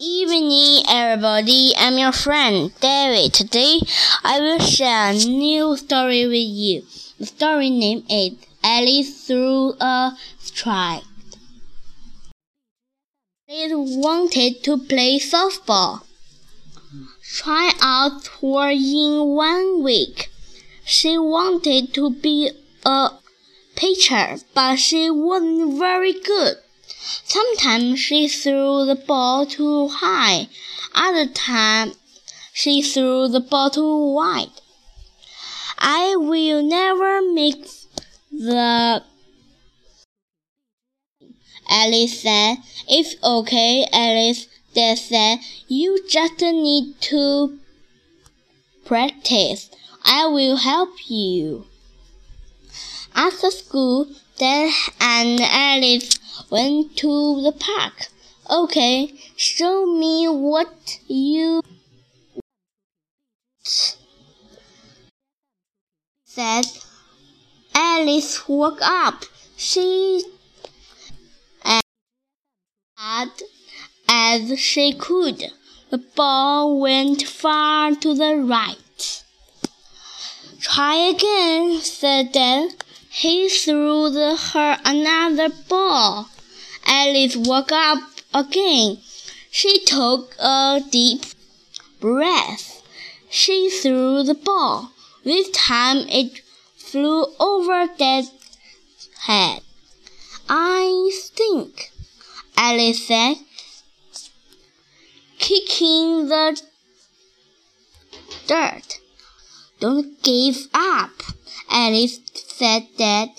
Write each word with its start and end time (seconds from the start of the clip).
Evening, 0.00 0.82
everybody. 0.88 1.72
I'm 1.78 1.96
your 1.98 2.10
friend 2.10 2.72
David. 2.80 3.32
Today, 3.32 3.78
I 4.24 4.40
will 4.40 4.58
share 4.58 5.10
a 5.10 5.14
new 5.14 5.76
story 5.76 6.26
with 6.26 6.48
you. 6.48 6.82
The 7.20 7.26
story 7.26 7.70
name 7.70 8.02
is 8.10 8.32
Alice 8.64 9.24
Threw 9.24 9.74
a 9.78 10.18
Strike. 10.40 11.04
Alice 13.48 13.72
wanted 13.72 14.64
to 14.64 14.78
play 14.78 15.20
softball. 15.20 16.02
Tryouts 17.22 18.42
were 18.42 18.70
in 18.70 19.28
one 19.28 19.84
week. 19.84 20.28
She 20.84 21.16
wanted 21.16 21.94
to 21.94 22.10
be 22.10 22.50
a 22.84 23.10
pitcher, 23.76 24.38
but 24.56 24.74
she 24.74 25.08
wasn't 25.08 25.78
very 25.78 26.14
good. 26.14 26.56
Sometimes 27.24 28.00
she 28.00 28.28
threw 28.28 28.86
the 28.86 28.94
ball 28.94 29.46
too 29.46 29.88
high, 29.88 30.48
other 30.94 31.26
times 31.26 31.96
she 32.52 32.82
threw 32.82 33.28
the 33.28 33.40
ball 33.40 33.68
too 33.70 34.12
wide. 34.12 34.48
I 35.78 36.16
will 36.16 36.62
never 36.62 37.20
make 37.32 37.66
the 38.30 39.02
Alice 41.68 42.22
said. 42.22 42.56
It's 42.88 43.16
okay, 43.22 43.86
Alice, 43.92 44.46
Dad 44.74 44.98
said. 44.98 45.38
You 45.68 46.06
just 46.08 46.40
need 46.40 47.00
to 47.02 47.58
practice. 48.84 49.70
I 50.04 50.26
will 50.26 50.56
help 50.56 50.90
you. 51.08 51.66
After 53.14 53.50
school, 53.50 54.08
Dad 54.38 54.72
and 55.00 55.40
Alice 55.40 56.18
went 56.50 56.96
to 56.98 57.42
the 57.42 57.52
park. 57.52 58.08
Okay, 58.50 59.14
show 59.36 59.86
me 59.86 60.28
what 60.28 60.98
you 61.06 61.62
said. 66.24 66.64
Alice 67.74 68.48
woke 68.48 68.82
up. 68.82 69.24
She 69.56 70.22
had 72.96 73.30
as 74.08 74.58
she 74.58 74.92
could. 74.92 75.44
The 75.90 75.98
ball 75.98 76.80
went 76.80 77.22
far 77.22 77.94
to 77.94 78.14
the 78.14 78.36
right. 78.36 79.22
Try 80.60 80.96
again, 80.96 81.80
said 81.80 82.32
Dan. 82.32 82.70
He 83.10 83.48
threw 83.48 84.10
the, 84.10 84.36
her 84.36 84.78
another 84.84 85.50
ball. 85.68 86.28
Alice 86.86 87.36
woke 87.36 87.72
up 87.72 87.98
again. 88.32 88.98
She 89.50 89.84
took 89.84 90.34
a 90.38 90.80
deep 90.90 91.22
breath. 92.00 92.82
She 93.30 93.70
threw 93.70 94.22
the 94.22 94.34
ball. 94.34 94.90
This 95.24 95.50
time 95.50 95.98
it 96.08 96.40
flew 96.76 97.26
over 97.40 97.86
Dad's 97.96 98.30
head. 99.20 99.60
I 100.48 101.10
think, 101.34 101.90
Alice 102.56 103.06
said, 103.06 103.36
kicking 105.38 106.28
the 106.28 106.60
dirt. 108.46 109.00
Don't 109.80 110.22
give 110.22 110.68
up, 110.72 111.10
Alice 111.70 112.20
said 112.34 112.86
Dad. 112.96 113.30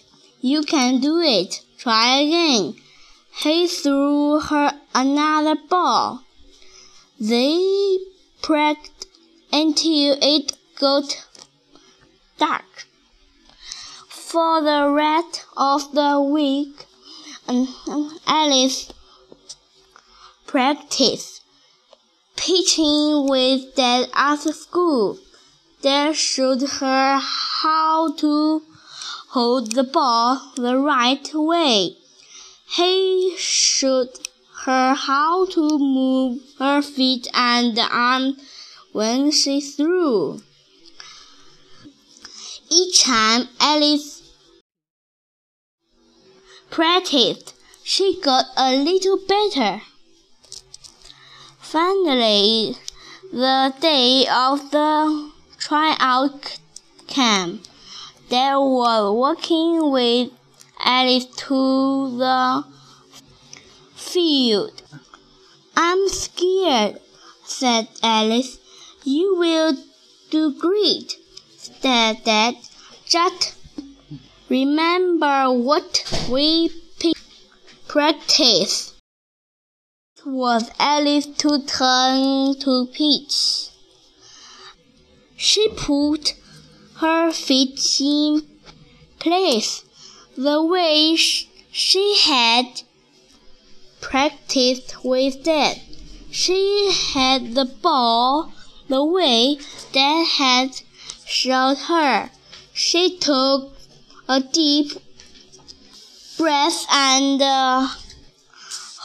You 0.42 0.64
can 0.64 1.00
do 1.00 1.20
it. 1.20 1.62
Try 1.78 2.20
again. 2.20 2.76
He 3.38 3.68
threw 3.68 4.40
her 4.40 4.72
another 4.94 5.56
ball. 5.70 6.24
They 7.20 8.00
practiced 8.42 9.08
until 9.52 10.18
it 10.22 10.54
got 10.80 11.28
dark. 12.38 12.88
For 14.08 14.62
the 14.62 14.90
rest 14.90 15.46
of 15.58 15.94
the 15.94 16.20
week, 16.22 16.86
um, 17.48 17.68
um, 17.88 18.20
Alice 18.26 18.92
practiced 20.48 21.42
pitching 22.38 23.28
with 23.28 23.76
Dad 23.76 24.10
after 24.14 24.54
school. 24.54 25.20
Dad 25.82 26.16
showed 26.16 26.62
her 26.62 27.20
how 27.20 28.14
to 28.14 28.62
hold 29.30 29.74
the 29.74 29.84
ball 29.84 30.54
the 30.56 30.78
right 30.78 31.30
way. 31.34 31.98
He 32.76 33.34
showed 33.38 34.10
her 34.66 34.94
how 34.96 35.46
to 35.46 35.80
move 35.80 36.42
her 36.60 36.82
feet 36.82 37.26
and 37.34 37.80
arms 37.80 38.36
when 38.92 39.32
she 39.32 39.62
threw. 39.62 40.42
Each 42.70 43.02
time 43.02 43.48
Alice 43.62 44.24
practiced, 46.70 47.54
she 47.82 48.20
got 48.22 48.48
a 48.58 48.76
little 48.76 49.20
better. 49.26 49.82
Finally, 51.60 52.76
the 53.32 53.74
day 53.80 54.28
of 54.28 54.72
the 54.72 55.32
tryout 55.60 56.60
came. 57.08 57.62
They 58.28 58.52
were 58.54 59.14
walking 59.14 59.92
with 59.92 60.32
Alice 60.86 61.26
to 61.26 62.16
the 62.16 62.64
field. 63.96 64.84
I'm 65.76 66.08
scared, 66.10 67.00
said 67.44 67.88
Alice. 68.04 68.60
You 69.04 69.36
will 69.36 69.76
do 70.30 70.54
great, 70.60 71.16
said 71.58 72.24
Dad. 72.24 72.56
Just 73.08 73.56
remember 74.48 75.52
what 75.52 76.06
we 76.30 76.70
practice. 77.88 78.94
It 80.18 80.28
was 80.28 80.70
Alice 80.78 81.26
to 81.26 81.66
turn 81.66 82.60
to 82.60 82.88
pitch. 82.94 83.70
She 85.36 85.70
put 85.70 86.34
her 86.98 87.32
feet 87.32 87.80
in 88.02 88.44
place 89.18 89.85
the 90.38 90.64
way 90.64 91.16
she 91.16 92.18
had 92.24 92.82
practiced 94.02 95.04
with 95.04 95.44
Dad. 95.44 95.82
She 96.32 96.92
had 97.14 97.56
the 97.56 97.66
ball 97.66 98.52
the 98.90 99.04
way 99.04 99.58
Dad 99.94 100.28
had 100.28 100.82
showed 101.26 101.78
her. 101.88 102.30
She 102.74 103.18
took 103.18 103.74
a 104.28 104.42
deep 104.42 104.92
breath 106.38 106.86
and 106.92 107.42
uh, 107.42 107.88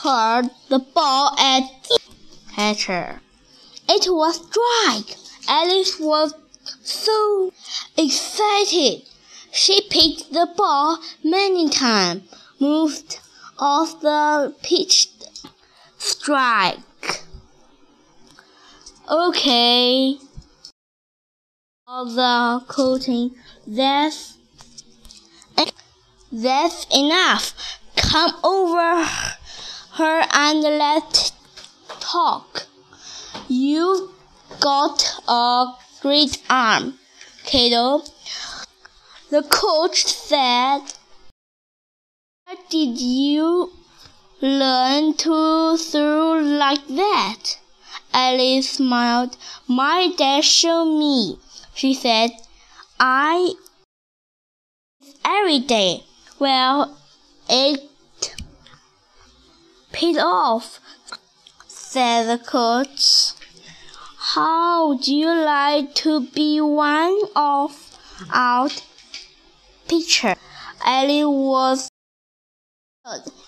heard 0.02 0.50
the 0.68 0.80
ball 0.80 1.36
at 1.38 1.62
catcher. 2.52 3.20
It 3.88 4.06
was 4.08 4.36
strike. 4.36 5.16
Alice 5.48 5.98
was 6.00 6.34
so 6.82 7.52
excited. 7.96 9.02
She 9.52 9.80
picked 9.90 10.32
the 10.32 10.48
ball 10.56 10.98
many 11.24 11.68
times, 11.68 12.22
moved 12.58 13.18
off 13.58 14.00
the 14.00 14.54
pitched 14.62 15.28
strike. 15.98 16.78
Okay. 19.10 20.16
All 21.86 22.06
the 22.06 22.64
coating. 22.66 23.34
That's 23.66 24.38
that's 26.32 26.86
enough. 26.94 27.54
Come 27.96 28.32
over 28.44 29.04
her 29.94 30.26
and 30.32 30.62
let's 30.62 31.32
talk. 31.98 32.66
You've 33.48 34.10
got 34.60 35.04
a 35.26 35.72
great 36.00 36.40
arm, 36.48 36.98
kiddo. 37.44 38.04
The 39.30 39.44
coach 39.44 40.06
said, 40.06 40.80
Where 42.46 42.56
did 42.68 43.00
you 43.00 43.70
learn 44.40 45.14
to 45.18 45.76
throw 45.76 46.32
like 46.32 46.84
that? 46.88 47.58
Alice 48.12 48.70
smiled. 48.70 49.36
My 49.68 50.12
dad 50.18 50.44
showed 50.44 50.98
me, 50.98 51.38
she 51.74 51.94
said. 51.94 52.30
I 52.98 53.54
every 55.24 55.60
day. 55.60 56.02
Well, 56.40 56.98
it 57.48 57.88
paid 59.92 60.18
off, 60.18 60.80
said 61.68 62.24
the 62.24 62.44
coach. 62.44 63.34
How 64.34 64.88
would 64.88 65.06
you 65.06 65.28
like 65.28 65.94
to 66.02 66.26
be 66.26 66.60
one 66.60 67.16
of 67.36 67.96
our 68.32 68.68
pitcher? 69.90 70.36
Ellie 70.86 71.24
was. 71.24 71.88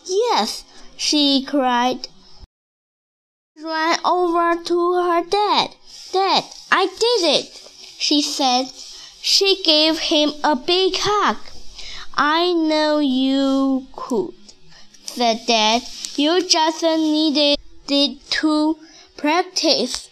Yes, 0.06 0.64
she 0.96 1.44
cried. 1.44 2.08
ran 3.56 3.98
over 4.04 4.60
to 4.64 4.78
her 4.94 5.22
dad. 5.24 5.70
Dad, 6.12 6.44
I 6.70 6.86
did 6.86 7.22
it, 7.38 7.46
she 7.98 8.20
said. 8.20 8.66
She 9.22 9.62
gave 9.62 9.98
him 10.00 10.32
a 10.42 10.56
big 10.56 10.94
hug. 10.98 11.36
I 12.14 12.52
know 12.52 12.98
you 12.98 13.86
could, 13.94 14.34
said 15.04 15.42
Dad. 15.46 15.82
You 16.16 16.42
just 16.42 16.82
needed 16.82 17.56
to 17.86 18.76
practice. 19.16 20.10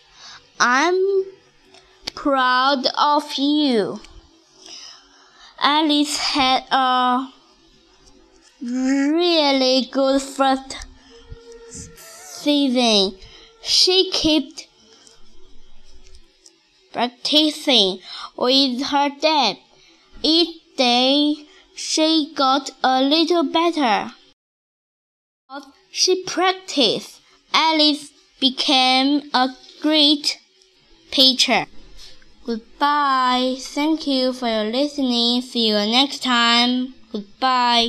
I'm 0.61 1.25
proud 2.15 2.87
of 2.97 3.35
you. 3.35 4.01
Alice 5.63 6.17
had 6.17 6.65
a 6.71 7.29
really 8.63 9.89
good 9.93 10.23
first 10.23 10.77
season. 11.69 13.19
She 13.63 14.11
kept 14.11 14.69
practicing 16.95 17.99
with 18.39 18.83
her 18.85 19.11
dad. 19.21 19.59
Each 20.23 20.57
day 20.79 21.47
she 21.77 22.33
got 22.35 22.71
a 22.83 23.03
little 23.03 23.45
better. 23.45 24.13
She 25.93 26.25
practiced. 26.25 27.21
Alice 27.53 28.11
became 28.41 29.29
a 29.35 29.51
great 29.83 30.39
pitcher. 31.11 31.67
Goodbye. 32.51 33.59
Thank 33.61 34.09
you 34.09 34.33
for 34.33 34.49
your 34.49 34.65
listening. 34.65 35.41
See 35.41 35.69
you 35.69 35.75
next 35.75 36.21
time. 36.25 36.95
Goodbye. 37.13 37.79